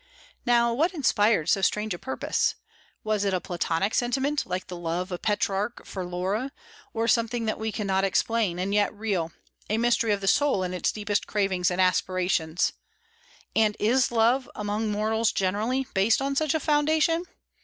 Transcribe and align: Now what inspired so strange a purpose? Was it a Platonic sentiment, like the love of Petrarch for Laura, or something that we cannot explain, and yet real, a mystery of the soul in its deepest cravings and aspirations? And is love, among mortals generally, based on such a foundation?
Now 0.47 0.73
what 0.73 0.95
inspired 0.95 1.47
so 1.47 1.61
strange 1.61 1.93
a 1.93 1.99
purpose? 1.99 2.55
Was 3.03 3.23
it 3.23 3.35
a 3.35 3.39
Platonic 3.39 3.93
sentiment, 3.93 4.47
like 4.47 4.65
the 4.65 4.75
love 4.75 5.11
of 5.11 5.21
Petrarch 5.21 5.85
for 5.85 6.03
Laura, 6.03 6.51
or 6.91 7.07
something 7.07 7.45
that 7.45 7.59
we 7.59 7.71
cannot 7.71 8.03
explain, 8.03 8.57
and 8.57 8.73
yet 8.73 8.91
real, 8.95 9.31
a 9.69 9.77
mystery 9.77 10.11
of 10.11 10.21
the 10.21 10.27
soul 10.27 10.63
in 10.63 10.73
its 10.73 10.91
deepest 10.91 11.27
cravings 11.27 11.69
and 11.69 11.79
aspirations? 11.79 12.73
And 13.55 13.77
is 13.79 14.11
love, 14.11 14.49
among 14.55 14.89
mortals 14.91 15.31
generally, 15.31 15.85
based 15.93 16.19
on 16.19 16.35
such 16.35 16.55
a 16.55 16.59
foundation? 16.59 17.25